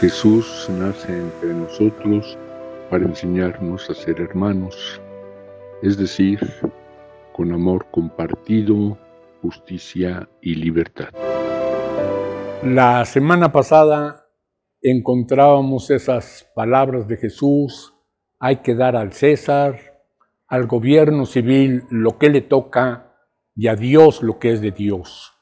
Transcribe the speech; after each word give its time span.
Jesús 0.00 0.68
nace 0.78 1.10
entre 1.10 1.54
nosotros 1.54 2.36
para 2.90 3.06
enseñarnos 3.06 3.88
a 3.88 3.94
ser 3.94 4.20
hermanos, 4.20 5.00
es 5.80 5.96
decir, 5.96 6.38
con 7.32 7.50
amor 7.50 7.86
compartido, 7.90 8.98
justicia 9.40 10.28
y 10.42 10.56
libertad. 10.56 11.08
La 12.62 13.06
semana 13.06 13.50
pasada 13.52 14.26
encontrábamos 14.82 15.90
esas 15.90 16.46
palabras 16.54 17.08
de 17.08 17.16
Jesús, 17.16 17.94
hay 18.38 18.56
que 18.56 18.74
dar 18.74 18.96
al 18.96 19.14
César, 19.14 19.78
al 20.46 20.66
gobierno 20.66 21.24
civil 21.24 21.84
lo 21.88 22.18
que 22.18 22.28
le 22.28 22.42
toca 22.42 23.14
y 23.54 23.68
a 23.68 23.76
Dios 23.76 24.22
lo 24.22 24.38
que 24.38 24.52
es 24.52 24.60
de 24.60 24.72
Dios. 24.72 25.32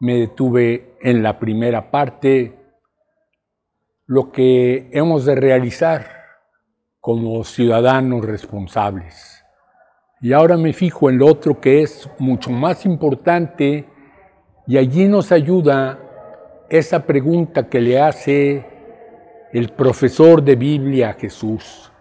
Me 0.00 0.16
detuve 0.18 0.96
en 1.00 1.22
la 1.22 1.38
primera 1.38 1.92
parte, 1.92 2.59
lo 4.10 4.32
que 4.32 4.90
hemos 4.90 5.24
de 5.24 5.36
realizar 5.36 6.04
como 6.98 7.44
ciudadanos 7.44 8.24
responsables. 8.24 9.44
Y 10.20 10.32
ahora 10.32 10.56
me 10.56 10.72
fijo 10.72 11.08
en 11.08 11.18
lo 11.18 11.28
otro 11.28 11.60
que 11.60 11.82
es 11.82 12.10
mucho 12.18 12.50
más 12.50 12.84
importante 12.84 13.86
y 14.66 14.78
allí 14.78 15.06
nos 15.06 15.30
ayuda 15.30 16.00
esa 16.68 17.06
pregunta 17.06 17.68
que 17.68 17.80
le 17.80 18.00
hace 18.00 18.66
el 19.52 19.68
profesor 19.68 20.42
de 20.42 20.56
Biblia 20.56 21.10
a 21.10 21.12
Jesús. 21.12 21.92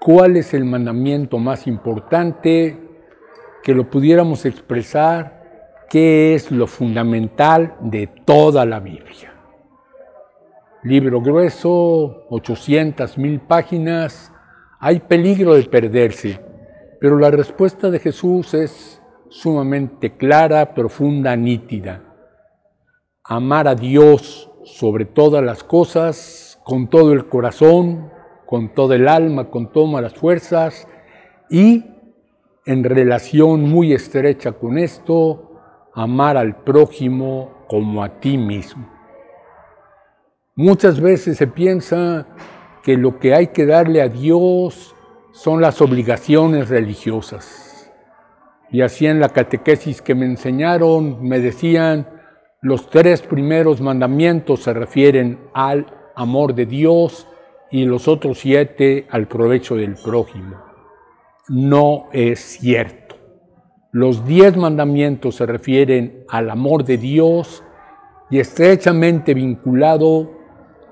¿Cuál 0.00 0.36
es 0.36 0.52
el 0.52 0.64
mandamiento 0.64 1.38
más 1.38 1.68
importante 1.68 2.76
que 3.62 3.72
lo 3.72 3.88
pudiéramos 3.88 4.44
expresar 4.46 5.86
qué 5.88 6.34
es 6.34 6.50
lo 6.50 6.66
fundamental 6.66 7.76
de 7.78 8.08
toda 8.24 8.66
la 8.66 8.80
Biblia. 8.80 9.31
Libro 10.84 11.20
grueso, 11.20 12.26
800 12.28 13.16
mil 13.16 13.38
páginas, 13.38 14.32
hay 14.80 14.98
peligro 14.98 15.54
de 15.54 15.62
perderse, 15.62 16.40
pero 17.00 17.20
la 17.20 17.30
respuesta 17.30 17.88
de 17.88 18.00
Jesús 18.00 18.52
es 18.52 19.00
sumamente 19.28 20.16
clara, 20.16 20.74
profunda, 20.74 21.36
nítida. 21.36 22.02
Amar 23.22 23.68
a 23.68 23.76
Dios 23.76 24.50
sobre 24.64 25.04
todas 25.04 25.44
las 25.44 25.62
cosas, 25.62 26.60
con 26.64 26.88
todo 26.88 27.12
el 27.12 27.28
corazón, 27.28 28.10
con 28.44 28.74
todo 28.74 28.94
el 28.94 29.06
alma, 29.06 29.50
con 29.50 29.70
todas 29.70 30.02
las 30.02 30.14
fuerzas 30.14 30.88
y 31.48 31.84
en 32.66 32.82
relación 32.82 33.70
muy 33.70 33.92
estrecha 33.92 34.50
con 34.50 34.78
esto, 34.78 35.60
amar 35.94 36.36
al 36.36 36.56
prójimo 36.64 37.66
como 37.68 38.02
a 38.02 38.18
ti 38.18 38.36
mismo. 38.36 39.01
Muchas 40.54 41.00
veces 41.00 41.38
se 41.38 41.46
piensa 41.46 42.26
que 42.82 42.98
lo 42.98 43.18
que 43.18 43.34
hay 43.34 43.46
que 43.48 43.64
darle 43.64 44.02
a 44.02 44.08
Dios 44.08 44.94
son 45.32 45.62
las 45.62 45.80
obligaciones 45.80 46.68
religiosas. 46.68 47.90
Y 48.70 48.82
así 48.82 49.06
en 49.06 49.18
la 49.18 49.30
catequesis 49.30 50.02
que 50.02 50.14
me 50.14 50.26
enseñaron 50.26 51.26
me 51.26 51.40
decían, 51.40 52.06
los 52.60 52.90
tres 52.90 53.22
primeros 53.22 53.80
mandamientos 53.80 54.62
se 54.64 54.74
refieren 54.74 55.38
al 55.54 55.86
amor 56.14 56.54
de 56.54 56.66
Dios 56.66 57.26
y 57.70 57.86
los 57.86 58.06
otros 58.06 58.38
siete 58.38 59.06
al 59.10 59.28
provecho 59.28 59.76
del 59.76 59.94
prójimo. 59.94 60.58
No 61.48 62.08
es 62.12 62.40
cierto. 62.40 63.16
Los 63.90 64.26
diez 64.26 64.54
mandamientos 64.56 65.36
se 65.36 65.46
refieren 65.46 66.24
al 66.28 66.50
amor 66.50 66.84
de 66.84 66.98
Dios 66.98 67.64
y 68.30 68.38
estrechamente 68.38 69.32
vinculado, 69.32 70.41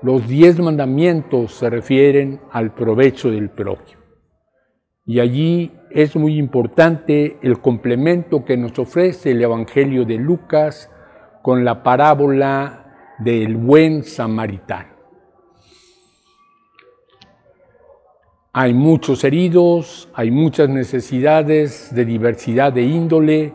los 0.01 0.27
diez 0.27 0.59
mandamientos 0.59 1.53
se 1.53 1.69
refieren 1.69 2.41
al 2.51 2.73
provecho 2.73 3.29
del 3.29 3.49
prójimo. 3.49 4.01
Y 5.05 5.19
allí 5.19 5.71
es 5.89 6.15
muy 6.15 6.37
importante 6.37 7.37
el 7.41 7.59
complemento 7.59 8.45
que 8.45 8.57
nos 8.57 8.77
ofrece 8.79 9.31
el 9.31 9.41
Evangelio 9.41 10.05
de 10.05 10.17
Lucas 10.17 10.89
con 11.41 11.65
la 11.65 11.83
parábola 11.83 13.15
del 13.19 13.57
buen 13.57 14.03
samaritano. 14.03 14.91
Hay 18.53 18.73
muchos 18.73 19.23
heridos, 19.23 20.09
hay 20.13 20.29
muchas 20.29 20.67
necesidades 20.67 21.93
de 21.95 22.05
diversidad 22.05 22.73
de 22.73 22.83
índole 22.83 23.53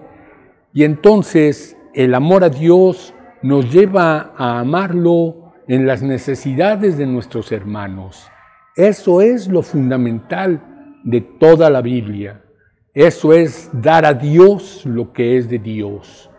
y 0.73 0.85
entonces 0.85 1.77
el 1.95 2.15
amor 2.15 2.45
a 2.45 2.49
Dios 2.49 3.15
nos 3.43 3.71
lleva 3.73 4.33
a 4.37 4.61
amarlo 4.61 5.46
en 5.69 5.87
las 5.87 6.03
necesidades 6.03 6.97
de 6.97 7.07
nuestros 7.07 7.53
hermanos. 7.53 8.29
Eso 8.77 9.21
es 9.21 9.49
lo 9.49 9.63
fundamental 9.63 11.01
de 11.05 11.21
toda 11.21 11.71
la 11.71 11.81
Biblia. 11.81 12.43
Eso 12.95 13.33
es 13.33 13.71
dar 13.73 14.05
a 14.05 14.15
Dios 14.15 14.85
lo 14.87 15.13
que 15.13 15.37
es 15.37 15.49
de 15.49 15.59
Dios. 15.59 16.31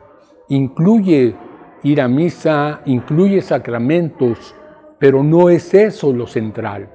Incluye 0.50 1.36
ir 1.84 2.02
a 2.02 2.08
misa, 2.08 2.82
incluye 2.86 3.42
sacramentos, 3.42 4.56
pero 5.00 5.24
no 5.24 5.50
es 5.50 5.74
eso 5.74 6.12
lo 6.14 6.28
central. 6.28 6.90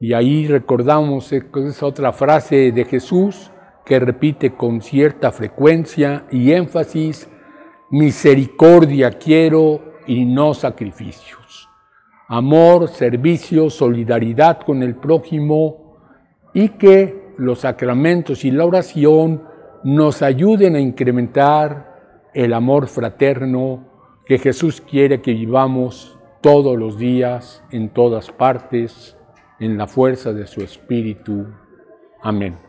Y 0.00 0.12
ahí 0.12 0.46
recordamos 0.46 1.32
esa 1.32 1.86
otra 1.86 2.12
frase 2.12 2.72
de 2.72 2.84
Jesús 2.84 3.50
que 3.84 3.98
repite 3.98 4.54
con 4.54 4.82
cierta 4.82 5.32
frecuencia 5.32 6.26
y 6.30 6.52
énfasis, 6.52 7.28
misericordia 7.90 9.12
quiero 9.12 9.87
y 10.08 10.24
no 10.24 10.54
sacrificios. 10.54 11.68
Amor, 12.26 12.88
servicio, 12.88 13.70
solidaridad 13.70 14.60
con 14.62 14.82
el 14.82 14.96
prójimo 14.96 15.98
y 16.52 16.70
que 16.70 17.34
los 17.36 17.60
sacramentos 17.60 18.44
y 18.44 18.50
la 18.50 18.64
oración 18.64 19.44
nos 19.84 20.22
ayuden 20.22 20.74
a 20.74 20.80
incrementar 20.80 22.28
el 22.34 22.52
amor 22.52 22.88
fraterno 22.88 23.86
que 24.26 24.38
Jesús 24.38 24.80
quiere 24.80 25.22
que 25.22 25.32
vivamos 25.32 26.18
todos 26.40 26.76
los 26.76 26.98
días, 26.98 27.62
en 27.70 27.90
todas 27.90 28.30
partes 28.30 29.16
en 29.58 29.76
la 29.76 29.86
fuerza 29.86 30.32
de 30.32 30.46
su 30.46 30.60
Espíritu. 30.60 31.46
Amén. 32.22 32.67